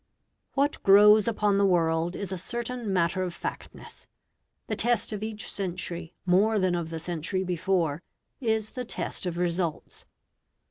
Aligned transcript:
What 0.55 0.81
grows 0.81 1.27
upon 1.27 1.59
the 1.59 1.65
world 1.67 2.15
is 2.15 2.31
a 2.31 2.35
certain 2.39 2.91
matter 2.91 3.21
of 3.21 3.35
factness. 3.35 4.07
The 4.65 4.75
test 4.75 5.13
of 5.13 5.21
each 5.21 5.47
century, 5.51 6.15
more 6.25 6.57
than 6.57 6.73
of 6.73 6.89
the 6.89 6.99
century 6.99 7.43
before, 7.43 8.01
is 8.39 8.71
the 8.71 8.83
test 8.83 9.27
of 9.27 9.37
results. 9.37 10.05